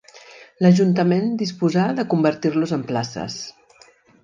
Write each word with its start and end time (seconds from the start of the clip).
L'Ajuntament 0.65 1.27
disposà 1.41 1.85
de 2.01 2.07
convertir-los 2.15 2.75
en 2.79 2.89
places. 2.91 3.39